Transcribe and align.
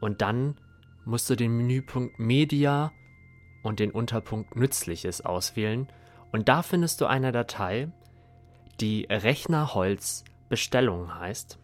und 0.00 0.22
dann 0.22 0.56
musst 1.04 1.30
du 1.30 1.36
den 1.36 1.56
Menüpunkt 1.56 2.18
Media 2.18 2.90
und 3.62 3.78
den 3.78 3.92
Unterpunkt 3.92 4.56
Nützliches 4.56 5.24
auswählen 5.24 5.86
und 6.32 6.48
da 6.48 6.62
findest 6.62 7.00
du 7.00 7.06
eine 7.06 7.32
Datei, 7.32 7.88
die 8.80 9.06
Rechnerholz 9.10 10.24
Bestellung 10.48 11.18
heißt. 11.18 11.58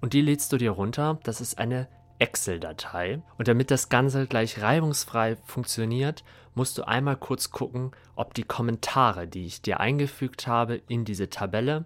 Und 0.00 0.12
die 0.12 0.20
lädst 0.20 0.52
du 0.52 0.56
dir 0.56 0.72
runter. 0.72 1.18
Das 1.22 1.40
ist 1.40 1.58
eine 1.58 1.88
Excel-Datei. 2.18 3.22
Und 3.38 3.48
damit 3.48 3.70
das 3.70 3.88
Ganze 3.88 4.26
gleich 4.26 4.60
reibungsfrei 4.60 5.36
funktioniert, 5.44 6.24
musst 6.54 6.78
du 6.78 6.86
einmal 6.86 7.16
kurz 7.16 7.50
gucken, 7.50 7.92
ob 8.14 8.34
die 8.34 8.42
Kommentare, 8.42 9.26
die 9.28 9.46
ich 9.46 9.62
dir 9.62 9.80
eingefügt 9.80 10.46
habe 10.46 10.76
in 10.88 11.04
diese 11.04 11.28
Tabelle, 11.28 11.84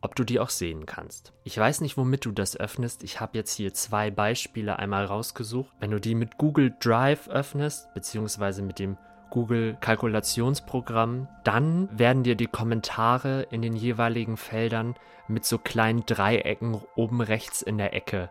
ob 0.00 0.14
du 0.16 0.24
die 0.24 0.40
auch 0.40 0.50
sehen 0.50 0.86
kannst. 0.86 1.32
Ich 1.44 1.56
weiß 1.56 1.80
nicht, 1.80 1.96
womit 1.96 2.24
du 2.24 2.32
das 2.32 2.56
öffnest. 2.56 3.02
Ich 3.04 3.20
habe 3.20 3.38
jetzt 3.38 3.54
hier 3.54 3.72
zwei 3.72 4.10
Beispiele 4.10 4.78
einmal 4.78 5.04
rausgesucht. 5.06 5.70
Wenn 5.80 5.90
du 5.90 6.00
die 6.00 6.14
mit 6.14 6.36
Google 6.38 6.74
Drive 6.80 7.28
öffnest, 7.28 7.92
beziehungsweise 7.94 8.62
mit 8.62 8.78
dem 8.78 8.96
Google 9.30 9.76
Kalkulationsprogramm. 9.80 11.28
Dann 11.44 11.88
werden 11.98 12.22
dir 12.22 12.34
die 12.34 12.46
Kommentare 12.46 13.42
in 13.50 13.62
den 13.62 13.74
jeweiligen 13.74 14.36
Feldern 14.36 14.94
mit 15.28 15.44
so 15.44 15.58
kleinen 15.58 16.04
Dreiecken 16.06 16.80
oben 16.94 17.20
rechts 17.20 17.62
in 17.62 17.78
der 17.78 17.94
Ecke 17.94 18.30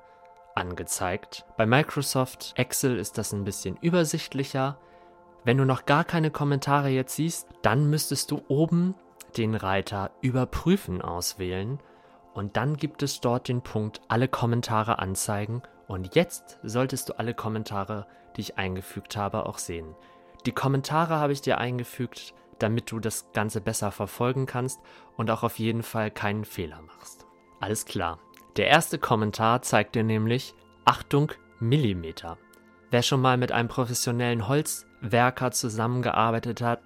angezeigt. 0.56 1.46
Bei 1.58 1.66
Microsoft 1.66 2.54
Excel 2.56 2.98
ist 2.98 3.18
das 3.18 3.34
ein 3.34 3.44
bisschen 3.44 3.78
übersichtlicher. 3.78 4.78
Wenn 5.44 5.58
du 5.58 5.66
noch 5.66 5.86
gar 5.86 6.04
keine 6.04 6.32
Kommentare 6.32 6.90
jetzt 6.90 7.16
siehst, 7.16 7.50
dann 7.62 7.90
müsstest 7.90 8.32
du 8.32 8.42
oben 8.48 8.96
den 9.38 9.56
Reiter 9.56 10.12
Überprüfen 10.22 11.02
auswählen 11.02 11.80
und 12.34 12.56
dann 12.58 12.78
gibt 12.78 13.04
es 13.04 13.20
dort 13.20 13.48
den 13.48 13.62
Punkt 13.62 14.02
Alle 14.08 14.28
Kommentare 14.28 15.00
anzeigen 15.00 15.64
und 15.88 16.16
jetzt 16.16 16.60
solltest 16.64 17.10
du 17.10 17.20
alle 17.20 17.34
Kommentare, 17.34 18.08
die 18.36 18.42
ich 18.42 18.58
eingefügt 18.58 19.18
habe, 19.18 19.46
auch 19.46 19.58
sehen. 19.58 19.96
Die 20.46 20.52
Kommentare 20.52 21.16
habe 21.16 21.34
ich 21.34 21.42
dir 21.42 21.58
eingefügt, 21.58 22.34
damit 22.60 22.92
du 22.92 23.00
das 23.00 23.32
Ganze 23.34 23.62
besser 23.62 23.92
verfolgen 23.92 24.46
kannst 24.46 24.80
und 25.18 25.30
auch 25.32 25.44
auf 25.44 25.60
jeden 25.60 25.84
Fall 25.84 26.12
keinen 26.12 26.46
Fehler 26.46 26.82
machst. 26.82 27.26
Alles 27.60 27.86
klar. 27.86 28.20
Der 28.58 28.68
erste 28.68 29.00
Kommentar 29.00 29.62
zeigt 29.62 29.96
dir 29.96 30.04
nämlich 30.04 30.54
Achtung 30.86 31.32
Millimeter. 31.60 32.38
Wer 32.92 33.02
schon 33.02 33.22
mal 33.22 33.38
mit 33.38 33.52
einem 33.52 33.70
professionellen 33.70 34.48
Holzwerker 34.48 35.52
zusammengearbeitet 35.52 36.62
hat, 36.62 36.82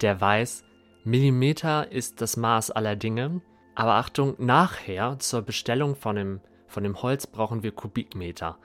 der 0.00 0.20
weiß, 0.20 0.64
Millimeter 1.04 1.92
ist 1.92 2.20
das 2.20 2.36
Maß 2.36 2.70
aller 2.70 2.96
Dinge. 2.96 3.42
Aber 3.74 3.94
Achtung, 3.94 4.34
nachher 4.38 5.18
zur 5.18 5.42
Bestellung 5.42 5.94
von 5.94 6.16
dem, 6.16 6.40
von 6.66 6.82
dem 6.82 7.02
Holz 7.02 7.26
brauchen 7.26 7.62
wir 7.62 7.72
Kubikmeter. 7.72 8.58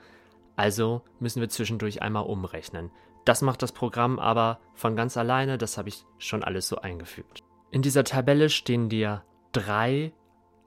Also 0.56 1.02
müssen 1.20 1.40
wir 1.40 1.48
zwischendurch 1.48 2.02
einmal 2.02 2.24
umrechnen. 2.24 2.90
Das 3.24 3.42
macht 3.42 3.62
das 3.62 3.72
Programm 3.72 4.18
aber 4.18 4.60
von 4.74 4.96
ganz 4.96 5.16
alleine, 5.16 5.58
das 5.58 5.78
habe 5.78 5.88
ich 5.88 6.04
schon 6.18 6.42
alles 6.42 6.68
so 6.68 6.76
eingefügt. 6.76 7.42
In 7.70 7.82
dieser 7.82 8.04
Tabelle 8.04 8.48
stehen 8.48 8.88
dir 8.88 9.22
drei 9.52 10.12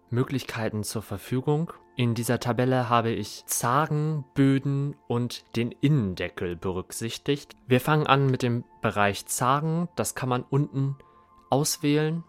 Möglichkeiten 0.10 0.84
zur 0.84 1.02
Verfügung. 1.02 1.74
In 1.96 2.16
dieser 2.16 2.40
Tabelle 2.40 2.90
habe 2.90 3.12
ich 3.12 3.46
Zagen, 3.46 4.26
Böden 4.34 4.96
und 5.08 5.44
den 5.56 5.72
Innendeckel 5.72 6.56
berücksichtigt. 6.56 7.56
Wir 7.68 7.82
fangen 7.82 8.08
an 8.08 8.28
mit 8.28 8.42
dem 8.42 8.64
Bereich 8.82 9.26
Zagen. 9.26 9.90
Das 9.96 10.16
kann 10.16 10.30
man 10.30 10.44
unten 10.44 10.96
auswählen. 11.50 12.24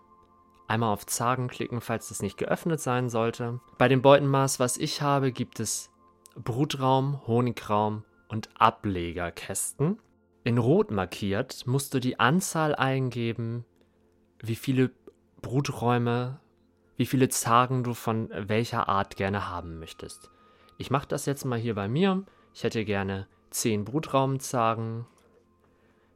Einmal 0.66 0.92
auf 0.92 1.06
Zagen 1.06 1.48
klicken, 1.48 1.80
falls 1.80 2.08
das 2.08 2.22
nicht 2.22 2.36
geöffnet 2.38 2.80
sein 2.80 3.08
sollte. 3.08 3.60
Bei 3.78 3.88
dem 3.88 4.02
Beutenmaß, 4.02 4.60
was 4.60 4.76
ich 4.76 5.02
habe, 5.02 5.30
gibt 5.30 5.60
es 5.60 5.90
Brutraum, 6.34 7.26
Honigraum 7.26 8.04
und 8.28 8.48
Ablegerkästen. 8.58 9.98
In 10.46 10.58
Rot 10.58 10.90
markiert 10.90 11.66
musst 11.66 11.94
du 11.94 12.00
die 12.00 12.20
Anzahl 12.20 12.74
eingeben, 12.74 13.64
wie 14.40 14.56
viele 14.56 14.90
Bruträume, 15.40 16.38
wie 16.98 17.06
viele 17.06 17.30
Zagen 17.30 17.82
du 17.82 17.94
von 17.94 18.28
welcher 18.30 18.86
Art 18.86 19.16
gerne 19.16 19.48
haben 19.48 19.78
möchtest. 19.78 20.30
Ich 20.76 20.90
mache 20.90 21.08
das 21.08 21.24
jetzt 21.24 21.46
mal 21.46 21.58
hier 21.58 21.74
bei 21.74 21.88
mir. 21.88 22.24
Ich 22.52 22.62
hätte 22.62 22.84
gerne 22.84 23.26
10 23.50 23.86
Brutraumzagen, 23.86 25.06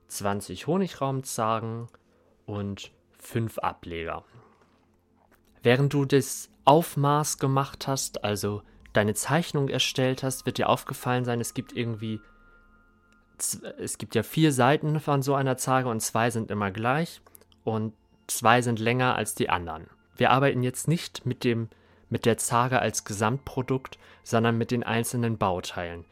20 0.08 0.66
Honigraumzagen 0.66 1.86
und 2.44 2.92
5 3.18 3.58
Ableger. 3.58 4.24
Während 5.62 5.94
du 5.94 6.04
das 6.04 6.50
Aufmaß 6.66 7.38
gemacht 7.38 7.88
hast, 7.88 8.24
also 8.24 8.60
deine 8.92 9.14
Zeichnung 9.14 9.70
erstellt 9.70 10.22
hast, 10.22 10.44
wird 10.44 10.58
dir 10.58 10.68
aufgefallen 10.68 11.24
sein, 11.24 11.40
es 11.40 11.54
gibt 11.54 11.72
irgendwie 11.72 12.20
es 13.78 13.98
gibt 13.98 14.14
ja 14.14 14.22
vier 14.22 14.52
Seiten 14.52 15.00
von 15.00 15.22
so 15.22 15.34
einer 15.34 15.56
Zage 15.56 15.88
und 15.88 16.00
zwei 16.00 16.30
sind 16.30 16.50
immer 16.50 16.70
gleich 16.70 17.20
und 17.64 17.94
zwei 18.26 18.62
sind 18.62 18.78
länger 18.78 19.16
als 19.16 19.34
die 19.34 19.50
anderen. 19.50 19.86
Wir 20.16 20.30
arbeiten 20.30 20.62
jetzt 20.62 20.88
nicht 20.88 21.26
mit 21.26 21.44
dem 21.44 21.68
mit 22.10 22.24
der 22.24 22.38
Zage 22.38 22.80
als 22.80 23.04
Gesamtprodukt, 23.04 23.98
sondern 24.22 24.56
mit 24.56 24.70
den 24.70 24.82
einzelnen 24.82 25.36
Bauteilen. 25.36 26.04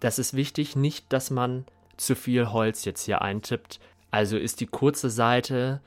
Das 0.00 0.18
ist 0.18 0.34
wichtig, 0.34 0.76
nicht, 0.76 1.12
dass 1.12 1.30
man 1.30 1.66
zu 1.96 2.16
viel 2.16 2.50
Holz 2.50 2.84
jetzt 2.84 3.04
hier 3.04 3.22
eintippt. 3.22 3.80
Also 4.10 4.36
ist 4.36 4.60
die 4.60 4.66
kurze 4.66 5.10
Seite 5.10 5.80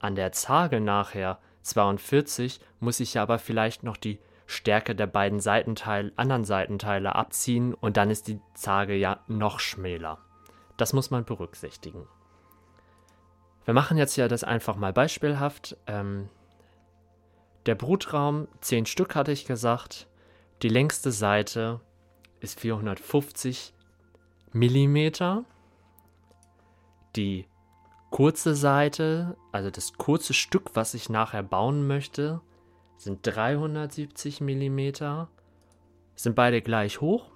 an 0.00 0.14
der 0.14 0.32
Zage 0.32 0.80
nachher 0.80 1.38
42, 1.62 2.60
muss 2.80 3.00
ich 3.00 3.18
aber 3.18 3.38
vielleicht 3.38 3.82
noch 3.82 3.96
die 3.96 4.18
Stärke 4.52 4.94
der 4.94 5.06
beiden 5.06 5.40
Seitenteil, 5.40 6.12
anderen 6.16 6.44
Seitenteile 6.44 7.14
abziehen 7.14 7.74
und 7.74 7.96
dann 7.96 8.10
ist 8.10 8.28
die 8.28 8.38
Zage 8.54 8.94
ja 8.94 9.20
noch 9.26 9.60
schmäler. 9.60 10.18
Das 10.76 10.92
muss 10.92 11.10
man 11.10 11.24
berücksichtigen. 11.24 12.06
Wir 13.64 13.74
machen 13.74 13.96
jetzt 13.96 14.16
ja 14.16 14.28
das 14.28 14.44
einfach 14.44 14.76
mal 14.76 14.92
beispielhaft. 14.92 15.76
Ähm, 15.86 16.28
der 17.66 17.76
Brutraum, 17.76 18.48
10 18.60 18.86
Stück 18.86 19.14
hatte 19.14 19.32
ich 19.32 19.46
gesagt. 19.46 20.08
Die 20.62 20.68
längste 20.68 21.12
Seite 21.12 21.80
ist 22.40 22.60
450 22.60 23.72
Millimeter. 24.52 25.44
Die 27.16 27.46
kurze 28.10 28.54
Seite, 28.54 29.36
also 29.52 29.70
das 29.70 29.94
kurze 29.94 30.34
Stück, 30.34 30.74
was 30.74 30.94
ich 30.94 31.08
nachher 31.08 31.42
bauen 31.42 31.86
möchte, 31.86 32.40
sind 33.02 33.26
370 33.26 34.40
mm. 34.40 34.80
Sind 36.14 36.36
beide 36.36 36.62
gleich 36.62 37.00
hoch. 37.00 37.30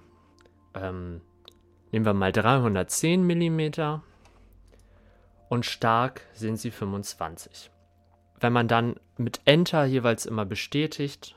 Ähm, 0.73 1.21
nehmen 1.91 2.05
wir 2.05 2.13
mal 2.13 2.31
310 2.31 3.25
mm. 3.25 4.01
Und 5.49 5.65
stark 5.65 6.21
sind 6.33 6.57
sie 6.57 6.71
25. 6.71 7.69
wenn 8.39 8.53
man 8.53 8.67
dann 8.67 8.95
mit 9.17 9.41
Enter 9.45 9.83
jeweils 9.85 10.25
immer 10.25 10.45
bestätigt, 10.45 11.35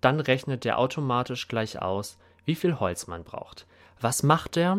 dann 0.00 0.20
rechnet 0.20 0.64
der 0.64 0.78
automatisch 0.78 1.46
gleich 1.48 1.80
aus, 1.80 2.18
wie 2.44 2.56
viel 2.56 2.80
Holz 2.80 3.06
man 3.06 3.22
braucht. 3.22 3.66
Was 4.00 4.22
macht 4.22 4.56
der? 4.56 4.78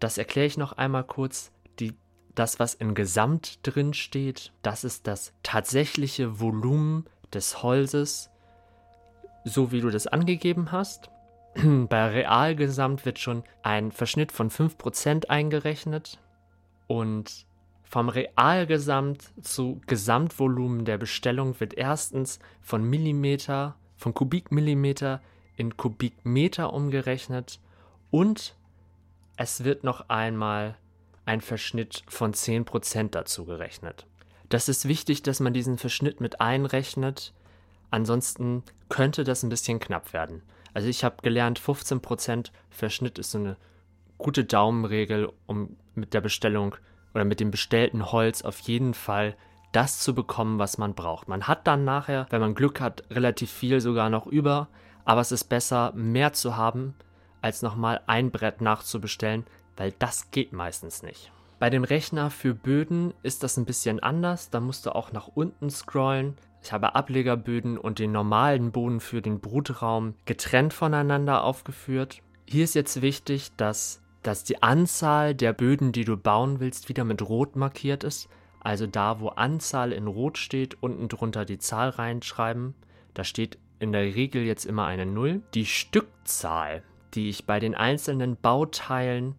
Das 0.00 0.18
erkläre 0.18 0.46
ich 0.46 0.58
noch 0.58 0.72
einmal 0.72 1.04
kurz. 1.04 1.52
Die, 1.78 1.94
das, 2.34 2.58
was 2.58 2.74
im 2.74 2.94
Gesamt 2.94 3.60
drin 3.62 3.94
steht, 3.94 4.52
das 4.62 4.82
ist 4.82 5.06
das 5.06 5.32
tatsächliche 5.42 6.40
Volumen 6.40 7.06
des 7.34 7.62
Holzes, 7.62 8.30
so 9.44 9.72
wie 9.72 9.80
du 9.80 9.90
das 9.90 10.06
angegeben 10.06 10.72
hast. 10.72 11.10
Bei 11.54 12.08
Realgesamt 12.08 13.04
wird 13.04 13.18
schon 13.18 13.44
ein 13.62 13.92
Verschnitt 13.92 14.32
von 14.32 14.50
5% 14.50 15.26
eingerechnet 15.26 16.18
und 16.86 17.46
vom 17.84 18.10
Realgesamt 18.10 19.30
zu 19.42 19.80
Gesamtvolumen 19.86 20.84
der 20.84 20.98
Bestellung 20.98 21.58
wird 21.58 21.72
erstens 21.72 22.38
von 22.60 22.84
Millimeter, 22.84 23.76
von 23.96 24.12
Kubikmillimeter 24.12 25.22
in 25.56 25.76
Kubikmeter 25.76 26.72
umgerechnet 26.72 27.60
und 28.10 28.54
es 29.36 29.64
wird 29.64 29.84
noch 29.84 30.08
einmal 30.08 30.76
ein 31.24 31.40
Verschnitt 31.40 32.02
von 32.08 32.32
10% 32.34 33.10
dazu 33.10 33.44
gerechnet. 33.44 34.06
Das 34.48 34.68
ist 34.68 34.88
wichtig, 34.88 35.22
dass 35.22 35.40
man 35.40 35.52
diesen 35.52 35.78
Verschnitt 35.78 36.20
mit 36.20 36.40
einrechnet, 36.40 37.32
ansonsten 37.90 38.62
könnte 38.88 39.24
das 39.24 39.42
ein 39.42 39.50
bisschen 39.50 39.80
knapp 39.80 40.12
werden. 40.12 40.42
Also 40.72 40.88
ich 40.88 41.04
habe 41.04 41.16
gelernt, 41.22 41.60
15% 41.60 42.50
Verschnitt 42.70 43.18
ist 43.18 43.32
so 43.32 43.38
eine 43.38 43.56
gute 44.16 44.44
Daumenregel, 44.44 45.32
um 45.46 45.76
mit 45.94 46.14
der 46.14 46.20
Bestellung 46.20 46.76
oder 47.14 47.24
mit 47.24 47.40
dem 47.40 47.50
bestellten 47.50 48.10
Holz 48.12 48.42
auf 48.42 48.58
jeden 48.60 48.94
Fall 48.94 49.36
das 49.72 50.00
zu 50.00 50.14
bekommen, 50.14 50.58
was 50.58 50.78
man 50.78 50.94
braucht. 50.94 51.28
Man 51.28 51.46
hat 51.46 51.66
dann 51.66 51.84
nachher, 51.84 52.26
wenn 52.30 52.40
man 52.40 52.54
Glück 52.54 52.80
hat, 52.80 53.04
relativ 53.10 53.50
viel 53.50 53.80
sogar 53.80 54.08
noch 54.08 54.26
über, 54.26 54.68
aber 55.04 55.20
es 55.20 55.32
ist 55.32 55.44
besser, 55.44 55.92
mehr 55.94 56.32
zu 56.32 56.56
haben, 56.56 56.94
als 57.42 57.62
nochmal 57.62 58.00
ein 58.06 58.30
Brett 58.30 58.60
nachzubestellen, 58.60 59.46
weil 59.76 59.92
das 59.98 60.30
geht 60.30 60.52
meistens 60.52 61.02
nicht. 61.02 61.30
Bei 61.58 61.70
dem 61.70 61.82
Rechner 61.82 62.30
für 62.30 62.54
Böden 62.54 63.12
ist 63.24 63.42
das 63.42 63.56
ein 63.56 63.64
bisschen 63.64 64.00
anders, 64.00 64.50
da 64.50 64.60
musst 64.60 64.86
du 64.86 64.94
auch 64.94 65.10
nach 65.12 65.26
unten 65.26 65.70
scrollen. 65.70 66.36
Ich 66.62 66.72
habe 66.72 66.94
Ablegerböden 66.94 67.78
und 67.78 67.98
den 67.98 68.12
normalen 68.12 68.70
Boden 68.70 69.00
für 69.00 69.22
den 69.22 69.40
Brutraum 69.40 70.14
getrennt 70.24 70.72
voneinander 70.72 71.42
aufgeführt. 71.42 72.22
Hier 72.46 72.62
ist 72.62 72.74
jetzt 72.74 73.02
wichtig, 73.02 73.50
dass, 73.56 74.00
dass 74.22 74.44
die 74.44 74.62
Anzahl 74.62 75.34
der 75.34 75.52
Böden, 75.52 75.90
die 75.90 76.04
du 76.04 76.16
bauen 76.16 76.60
willst, 76.60 76.88
wieder 76.88 77.04
mit 77.04 77.22
Rot 77.22 77.56
markiert 77.56 78.04
ist. 78.04 78.28
Also 78.60 78.86
da, 78.86 79.20
wo 79.20 79.28
Anzahl 79.28 79.92
in 79.92 80.06
Rot 80.06 80.38
steht, 80.38 80.80
unten 80.80 81.08
drunter 81.08 81.44
die 81.44 81.58
Zahl 81.58 81.88
reinschreiben. 81.90 82.74
Da 83.14 83.24
steht 83.24 83.58
in 83.80 83.92
der 83.92 84.02
Regel 84.02 84.42
jetzt 84.42 84.64
immer 84.64 84.86
eine 84.86 85.06
0. 85.06 85.42
Die 85.54 85.66
Stückzahl, 85.66 86.82
die 87.14 87.28
ich 87.28 87.46
bei 87.46 87.58
den 87.58 87.74
einzelnen 87.74 88.36
Bauteilen 88.36 89.34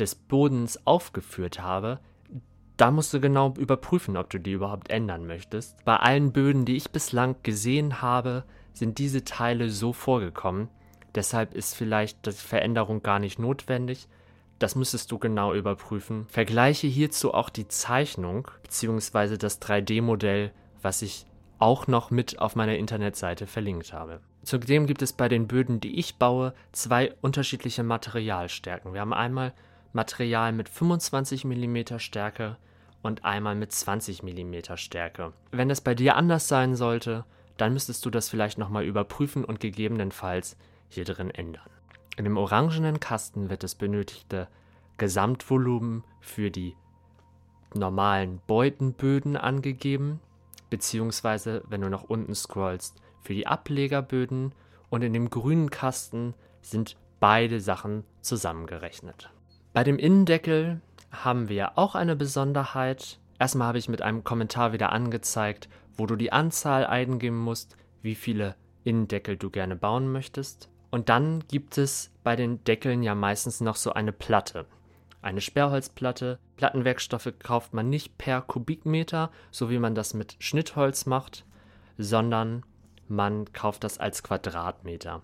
des 0.00 0.14
Bodens 0.14 0.86
aufgeführt 0.86 1.60
habe, 1.60 2.00
da 2.76 2.90
musst 2.90 3.12
du 3.12 3.20
genau 3.20 3.52
überprüfen, 3.58 4.16
ob 4.16 4.30
du 4.30 4.40
die 4.40 4.52
überhaupt 4.52 4.88
ändern 4.88 5.26
möchtest. 5.26 5.84
Bei 5.84 5.96
allen 5.96 6.32
Böden, 6.32 6.64
die 6.64 6.76
ich 6.76 6.90
bislang 6.90 7.36
gesehen 7.42 8.00
habe, 8.00 8.44
sind 8.72 8.96
diese 8.96 9.22
Teile 9.22 9.68
so 9.68 9.92
vorgekommen. 9.92 10.68
Deshalb 11.14 11.54
ist 11.54 11.74
vielleicht 11.74 12.24
die 12.24 12.32
Veränderung 12.32 13.02
gar 13.02 13.18
nicht 13.18 13.38
notwendig. 13.38 14.08
Das 14.58 14.76
müsstest 14.76 15.12
du 15.12 15.18
genau 15.18 15.52
überprüfen. 15.52 16.26
Vergleiche 16.28 16.86
hierzu 16.86 17.34
auch 17.34 17.50
die 17.50 17.68
Zeichnung 17.68 18.48
bzw. 18.62 19.36
das 19.36 19.60
3D-Modell, 19.60 20.52
was 20.80 21.02
ich 21.02 21.26
auch 21.58 21.86
noch 21.86 22.10
mit 22.10 22.38
auf 22.38 22.56
meiner 22.56 22.76
Internetseite 22.76 23.46
verlinkt 23.46 23.92
habe. 23.92 24.20
Zudem 24.42 24.86
gibt 24.86 25.02
es 25.02 25.12
bei 25.12 25.28
den 25.28 25.48
Böden, 25.48 25.80
die 25.80 25.98
ich 25.98 26.16
baue, 26.16 26.54
zwei 26.72 27.12
unterschiedliche 27.20 27.82
Materialstärken. 27.82 28.94
Wir 28.94 29.02
haben 29.02 29.12
einmal 29.12 29.52
Material 29.92 30.52
mit 30.52 30.68
25 30.68 31.44
mm 31.44 31.98
Stärke 31.98 32.56
und 33.02 33.24
einmal 33.24 33.54
mit 33.54 33.72
20 33.72 34.22
mm 34.22 34.76
Stärke. 34.76 35.32
Wenn 35.50 35.68
das 35.68 35.80
bei 35.80 35.94
dir 35.94 36.16
anders 36.16 36.48
sein 36.48 36.76
sollte, 36.76 37.24
dann 37.56 37.72
müsstest 37.72 38.04
du 38.06 38.10
das 38.10 38.28
vielleicht 38.28 38.58
nochmal 38.58 38.84
überprüfen 38.84 39.44
und 39.44 39.60
gegebenenfalls 39.60 40.56
hier 40.88 41.04
drin 41.04 41.30
ändern. 41.30 41.68
In 42.16 42.24
dem 42.24 42.36
orangenen 42.36 43.00
Kasten 43.00 43.50
wird 43.50 43.62
das 43.62 43.74
benötigte 43.74 44.48
Gesamtvolumen 44.98 46.04
für 46.20 46.50
die 46.50 46.76
normalen 47.74 48.40
Beutenböden 48.46 49.36
angegeben, 49.36 50.20
beziehungsweise 50.68 51.62
wenn 51.68 51.80
du 51.80 51.88
nach 51.88 52.04
unten 52.04 52.34
scrollst, 52.34 52.96
für 53.22 53.34
die 53.34 53.46
Ablegerböden 53.46 54.52
und 54.88 55.02
in 55.02 55.12
dem 55.12 55.30
grünen 55.30 55.70
Kasten 55.70 56.34
sind 56.62 56.96
beide 57.20 57.60
Sachen 57.60 58.04
zusammengerechnet. 58.20 59.30
Bei 59.72 59.84
dem 59.84 59.98
Innendeckel 59.98 60.80
haben 61.12 61.48
wir 61.48 61.78
auch 61.78 61.94
eine 61.94 62.16
Besonderheit. 62.16 63.20
Erstmal 63.38 63.68
habe 63.68 63.78
ich 63.78 63.88
mit 63.88 64.02
einem 64.02 64.24
Kommentar 64.24 64.72
wieder 64.72 64.90
angezeigt, 64.90 65.68
wo 65.96 66.06
du 66.06 66.16
die 66.16 66.32
Anzahl 66.32 66.84
eingeben 66.84 67.38
musst, 67.38 67.76
wie 68.02 68.16
viele 68.16 68.56
Innendeckel 68.82 69.36
du 69.36 69.48
gerne 69.48 69.76
bauen 69.76 70.10
möchtest. 70.10 70.68
Und 70.90 71.08
dann 71.08 71.44
gibt 71.46 71.78
es 71.78 72.10
bei 72.24 72.34
den 72.34 72.64
Deckeln 72.64 73.04
ja 73.04 73.14
meistens 73.14 73.60
noch 73.60 73.76
so 73.76 73.92
eine 73.92 74.12
Platte. 74.12 74.66
Eine 75.22 75.40
Sperrholzplatte. 75.40 76.40
Plattenwerkstoffe 76.56 77.32
kauft 77.38 77.72
man 77.72 77.88
nicht 77.88 78.18
per 78.18 78.42
Kubikmeter, 78.42 79.30
so 79.52 79.70
wie 79.70 79.78
man 79.78 79.94
das 79.94 80.14
mit 80.14 80.34
Schnittholz 80.40 81.06
macht, 81.06 81.44
sondern 81.96 82.64
man 83.06 83.52
kauft 83.52 83.84
das 83.84 83.98
als 83.98 84.24
Quadratmeter. 84.24 85.22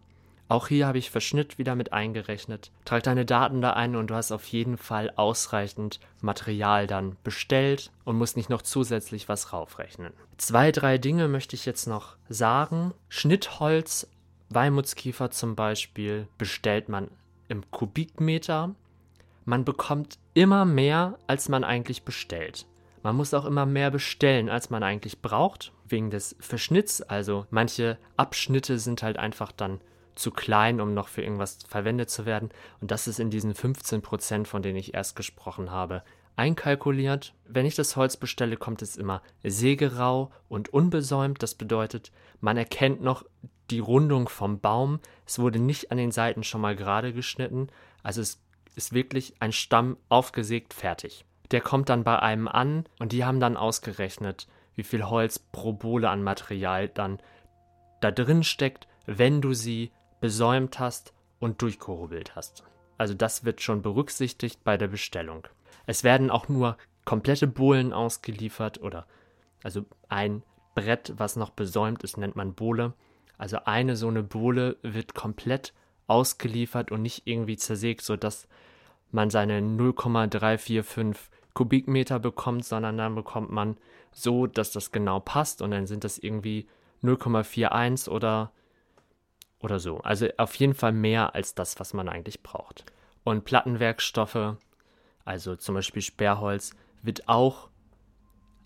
Auch 0.49 0.69
hier 0.69 0.87
habe 0.87 0.99
ich 0.99 1.11
Verschnitt 1.11 1.59
wieder 1.59 1.75
mit 1.75 1.93
eingerechnet. 1.93 2.71
Trag 2.85 3.03
deine 3.03 3.25
Daten 3.25 3.61
da 3.61 3.73
ein 3.73 3.97
und 3.97 4.09
du 4.09 4.15
hast 4.15 4.31
auf 4.31 4.47
jeden 4.47 4.77
Fall 4.77 5.13
ausreichend 5.17 5.99
Material 6.21 6.87
dann 6.87 7.17
bestellt 7.25 7.91
und 8.05 8.17
musst 8.17 8.37
nicht 8.37 8.49
noch 8.49 8.63
zusätzlich 8.63 9.29
was 9.29 9.53
raufrechnen. 9.53 10.13
Zwei, 10.37 10.71
drei 10.71 10.99
Dinge 10.99 11.27
möchte 11.27 11.57
ich 11.57 11.67
jetzt 11.67 11.87
noch 11.87 12.17
sagen. 12.29 12.95
Schnittholz, 13.09 14.09
Weimutskiefer 14.51 15.31
zum 15.33 15.57
Beispiel, 15.57 16.29
bestellt 16.39 16.89
man 16.89 17.11
im 17.49 17.69
Kubikmeter. 17.73 18.75
Man 19.45 19.65
bekommt 19.65 20.19
immer 20.35 20.65
mehr, 20.65 21.19
als 21.27 21.49
man 21.49 21.65
eigentlich 21.65 22.05
bestellt. 22.05 22.67
Man 23.03 23.17
muss 23.17 23.35
auch 23.35 23.45
immer 23.45 23.67
mehr 23.67 23.91
bestellen, 23.91 24.49
als 24.49 24.71
man 24.71 24.83
eigentlich 24.83 25.23
braucht, 25.23 25.73
wegen 25.89 26.11
des 26.11 26.37
Verschnitts. 26.41 27.03
Also 27.03 27.47
manche 27.51 27.99
Abschnitte 28.17 28.79
sind 28.79 29.03
halt 29.03 29.17
einfach 29.17 29.53
dann 29.53 29.81
zu 30.17 30.31
klein, 30.31 30.81
um 30.81 30.95
noch 30.95 31.09
für 31.09 31.23
irgendwas 31.23 31.59
verwendet 31.69 32.11
zu 32.11 32.27
werden. 32.27 32.51
Und 32.81 32.91
das 32.91 33.07
ist 33.07 33.21
in 33.21 33.31
diesen 33.31 33.55
15 33.55 34.03
Prozent, 34.03 34.49
von 34.49 34.63
denen 34.63 34.77
ich 34.77 34.95
erst 34.95 35.15
gesprochen 35.15 35.71
habe, 35.71 36.03
einkalkuliert. 36.37 37.35
Wenn 37.47 37.67
ich 37.67 37.75
das 37.75 37.97
Holz 37.97 38.17
bestelle, 38.17 38.57
kommt 38.57 38.83
es 38.83 38.97
immer 38.97 39.23
sägerau 39.43 40.31
und 40.49 40.69
unbesäumt. 40.71 41.43
Das 41.43 41.55
bedeutet, 41.55 42.13
man 42.41 42.57
erkennt 42.57 43.03
noch 43.03 43.25
die 43.71 43.79
Rundung 43.79 44.29
vom 44.29 44.61
Baum. 44.61 45.01
Es 45.27 45.39
wurde 45.39 45.59
nicht 45.59 45.91
an 45.91 45.99
den 45.99 46.13
Seiten 46.13 46.45
schon 46.45 46.61
mal 46.61 46.77
gerade 46.77 47.13
geschnitten. 47.13 47.69
Also 48.03 48.21
es 48.21 48.41
ist 48.75 48.93
wirklich 48.93 49.35
ein 49.41 49.53
Stamm 49.53 49.97
aufgesägt 50.09 50.75
fertig. 50.75 51.25
Der 51.51 51.61
kommt 51.61 51.89
dann 51.89 52.05
bei 52.05 52.19
einem 52.19 52.49
an 52.49 52.85
und 52.99 53.13
die 53.13 53.25
haben 53.25 53.41
dann 53.41 53.57
ausgerechnet, 53.57 54.47
wie 54.75 54.83
viel 54.83 55.05
Holz 55.05 55.39
pro 55.39 55.73
Bohle 55.73 56.11
an 56.11 56.23
Material 56.23 56.89
dann 56.89 57.19
da 58.01 58.11
drin 58.11 58.43
steckt, 58.43 58.87
wenn 59.07 59.41
du 59.41 59.55
sie 59.55 59.91
besäumt 60.21 60.79
hast 60.79 61.13
und 61.39 61.63
durchgehobelt 61.63 62.35
hast. 62.37 62.65
Also 62.99 63.15
das 63.15 63.45
wird 63.45 63.61
schon 63.61 63.83
berücksichtigt 63.83 64.65
bei 64.65 64.77
der 64.77 64.89
Bestellung. 64.89 65.47
Es 65.87 66.05
werden 66.05 66.31
auch 66.31 66.49
nur 66.49 66.77
komplette 67.05 67.47
Bohlen 67.47 67.93
ausgeliefert 67.93 68.81
oder 68.81 69.07
also 69.63 69.85
ein 70.09 70.43
Brett, 70.75 71.15
was 71.17 71.37
noch 71.37 71.51
besäumt 71.51 72.05
ist, 72.05 72.17
nennt 72.19 72.37
man 72.37 72.55
Bohle. 72.55 72.95
Also 73.39 73.59
eine 73.65 73.97
so 73.97 74.09
eine 74.09 74.23
Bohle 74.23 74.77
wird 74.83 75.15
komplett 75.15 75.73
ausgeliefert 76.07 76.91
und 76.93 77.03
nicht 77.03 77.27
irgendwie 77.27 77.57
zersägt, 77.57 78.03
sodass 78.03 78.49
man 79.11 79.31
seine 79.31 79.61
0,345 79.61 81.31
Kubikmeter 81.55 82.19
bekommt, 82.19 82.65
sondern 82.65 82.99
dann 82.99 83.15
bekommt 83.15 83.51
man 83.51 83.79
so, 84.13 84.47
dass 84.47 84.73
das 84.73 84.93
genau 84.93 85.21
passt 85.21 85.63
und 85.63 85.71
dann 85.71 85.87
sind 85.87 86.05
das 86.05 86.19
irgendwie 86.19 86.69
0,41 87.03 88.11
oder 88.11 88.53
oder 89.61 89.79
so. 89.79 89.99
Also 89.99 90.29
auf 90.37 90.55
jeden 90.57 90.75
Fall 90.75 90.93
mehr 90.93 91.35
als 91.35 91.55
das, 91.55 91.79
was 91.81 91.95
man 91.95 92.09
eigentlich 92.09 92.43
braucht. 92.43 92.85
Und 93.25 93.45
Plattenwerkstoffe, 93.45 94.57
also 95.25 95.57
zum 95.57 95.75
Beispiel 95.75 96.03
Sperrholz, 96.03 96.73
wird 97.03 97.29
auch 97.29 97.71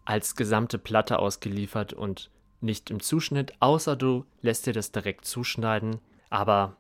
als 0.05 0.37
gesamte 0.37 0.79
Platte 0.79 1.19
ausgeliefert 1.19 1.93
und 1.93 2.31
nicht 2.61 2.91
im 2.91 3.01
Zuschnitt, 3.01 3.55
außer 3.61 3.97
du 3.97 4.27
lässt 4.43 4.67
dir 4.67 4.73
das 4.73 4.93
direkt 4.93 5.25
zuschneiden. 5.25 6.01
Aber 6.29 6.77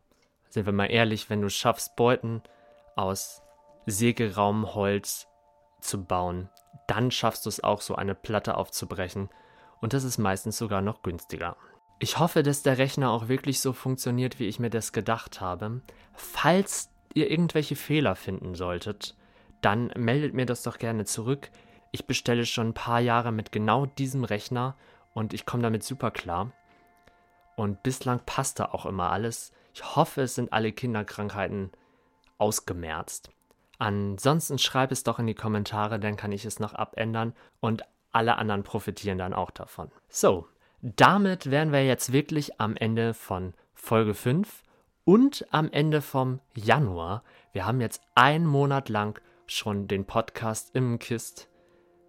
sind 0.49 0.67
wir 0.67 0.73
mal 0.73 0.87
ehrlich, 0.87 1.31
wenn 1.31 1.40
du 1.40 1.49
schaffst, 1.49 1.97
Beuten 1.97 2.43
aus 2.97 3.43
Sägeraumholz 3.87 5.26
zu 5.81 6.05
bauen, 6.05 6.50
dann 6.87 7.11
schaffst 7.11 7.47
du 7.47 7.49
es 7.49 7.62
auch, 7.62 7.81
so 7.81 7.95
eine 7.95 8.14
Platte 8.14 8.57
aufzubrechen 8.57 9.31
und 9.81 9.93
das 9.93 10.05
ist 10.05 10.19
meistens 10.19 10.59
sogar 10.59 10.83
noch 10.83 11.02
günstiger. 11.02 11.57
Ich 12.02 12.19
hoffe, 12.19 12.42
dass 12.42 12.62
der 12.62 12.78
Rechner 12.78 13.11
auch 13.11 13.28
wirklich 13.28 13.61
so 13.61 13.75
funktioniert, 13.75 14.38
wie 14.38 14.47
ich 14.47 14.59
mir 14.59 14.71
das 14.71 14.95
gedacht 14.95 15.42
habe. 15.42 15.83
Falls 16.14 16.88
ihr 17.12 17.30
irgendwelche 17.30 17.76
Fehler 17.76 18.16
finden 18.16 18.54
solltet, 18.54 19.14
dann 19.61 19.92
meldet 19.95 20.33
mir 20.33 20.47
das 20.47 20.62
doch 20.62 20.78
gerne 20.78 21.04
zurück. 21.04 21.50
Ich 21.92 22.07
bestelle 22.07 22.47
schon 22.47 22.69
ein 22.69 22.75
paar 22.75 23.00
Jahre 23.00 23.33
mit 23.33 23.52
genau 23.52 23.85
diesem 23.85 24.25
Rechner 24.25 24.76
und 25.12 25.35
ich 25.35 25.45
komme 25.45 25.62
damit 25.62 25.85
super 25.85 26.11
klar. 26.11 26.52
Und 27.54 27.83
bislang 27.83 28.23
passt 28.25 28.61
da 28.61 28.66
auch 28.66 28.87
immer 28.87 29.11
alles. 29.11 29.52
Ich 29.75 29.95
hoffe, 29.95 30.23
es 30.23 30.35
sind 30.35 30.54
alle 30.54 30.73
Kinderkrankheiten 30.73 31.71
ausgemerzt. 32.38 33.30
Ansonsten 33.78 34.59
schreib 34.59 34.90
es 34.90 35.02
doch 35.02 35.19
in 35.19 35.26
die 35.26 35.35
Kommentare, 35.35 36.00
dann 36.00 36.16
kann 36.16 36.33
ich 36.33 36.47
es 36.47 36.61
noch 36.61 36.73
abändern 36.73 37.35
und 37.61 37.83
alle 38.11 38.38
anderen 38.38 38.62
profitieren 38.62 39.19
dann 39.19 39.35
auch 39.35 39.50
davon. 39.50 39.90
So, 40.09 40.49
damit 40.82 41.50
wären 41.50 41.72
wir 41.72 41.84
jetzt 41.84 42.12
wirklich 42.12 42.60
am 42.60 42.76
Ende 42.76 43.12
von 43.12 43.54
Folge 43.75 44.14
5 44.14 44.62
und 45.04 45.46
am 45.50 45.70
Ende 45.70 46.00
vom 46.00 46.40
Januar. 46.54 47.22
Wir 47.52 47.66
haben 47.66 47.80
jetzt 47.80 48.02
einen 48.14 48.46
Monat 48.46 48.88
lang 48.88 49.20
schon 49.46 49.88
den 49.88 50.06
Podcast 50.06 50.75
im 50.75 50.99
Kist. 50.99 51.49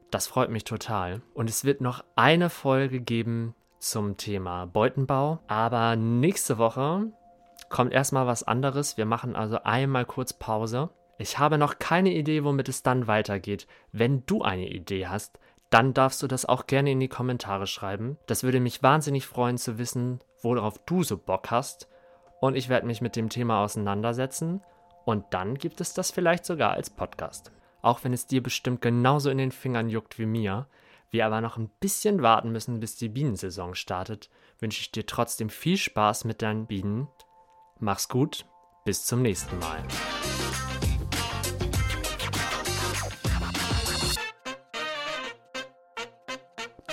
Das 0.09 0.27
freut 0.27 0.49
mich 0.49 0.63
total. 0.63 1.21
Und 1.33 1.49
es 1.49 1.65
wird 1.65 1.81
noch 1.81 2.03
eine 2.15 2.49
Folge 2.49 3.01
geben 3.01 3.55
zum 3.79 4.17
Thema 4.17 4.67
Beutenbau. 4.67 5.39
Aber 5.47 5.95
nächste 5.95 6.57
Woche 6.57 7.11
kommt 7.69 7.91
erstmal 7.91 8.27
was 8.27 8.43
anderes. 8.43 8.97
Wir 8.97 9.05
machen 9.05 9.35
also 9.35 9.63
einmal 9.63 10.05
kurz 10.05 10.33
Pause. 10.33 10.89
Ich 11.17 11.39
habe 11.39 11.57
noch 11.57 11.77
keine 11.77 12.13
Idee, 12.13 12.43
womit 12.43 12.69
es 12.69 12.83
dann 12.83 13.07
weitergeht. 13.07 13.67
Wenn 13.91 14.25
du 14.25 14.41
eine 14.41 14.69
Idee 14.69 15.07
hast, 15.07 15.39
dann 15.71 15.95
darfst 15.95 16.21
du 16.21 16.27
das 16.27 16.45
auch 16.45 16.67
gerne 16.67 16.91
in 16.91 16.99
die 16.99 17.07
Kommentare 17.07 17.65
schreiben. 17.65 18.17
Das 18.27 18.43
würde 18.43 18.59
mich 18.59 18.83
wahnsinnig 18.83 19.25
freuen 19.25 19.57
zu 19.57 19.79
wissen, 19.79 20.19
worauf 20.43 20.77
du 20.85 21.03
so 21.03 21.17
Bock 21.17 21.49
hast. 21.49 21.87
Und 22.39 22.55
ich 22.55 22.69
werde 22.69 22.85
mich 22.85 23.01
mit 23.01 23.15
dem 23.15 23.29
Thema 23.29 23.63
auseinandersetzen. 23.63 24.61
Und 25.05 25.25
dann 25.31 25.55
gibt 25.55 25.81
es 25.81 25.93
das 25.93 26.11
vielleicht 26.11 26.45
sogar 26.45 26.71
als 26.71 26.91
Podcast 26.91 27.51
auch 27.81 28.03
wenn 28.03 28.13
es 28.13 28.27
dir 28.27 28.41
bestimmt 28.41 28.81
genauso 28.81 29.29
in 29.29 29.37
den 29.37 29.51
Fingern 29.51 29.89
juckt 29.89 30.19
wie 30.19 30.25
mir. 30.25 30.67
Wir 31.09 31.25
aber 31.25 31.41
noch 31.41 31.57
ein 31.57 31.69
bisschen 31.79 32.21
warten 32.21 32.51
müssen, 32.51 32.79
bis 32.79 32.95
die 32.95 33.09
Bienensaison 33.09 33.75
startet, 33.75 34.29
wünsche 34.59 34.81
ich 34.81 34.91
dir 34.91 35.05
trotzdem 35.05 35.49
viel 35.49 35.77
Spaß 35.77 36.23
mit 36.25 36.41
deinen 36.41 36.67
Bienen. 36.67 37.07
Mach's 37.79 38.07
gut, 38.07 38.45
bis 38.85 39.05
zum 39.05 39.21
nächsten 39.21 39.59
Mal. 39.59 39.83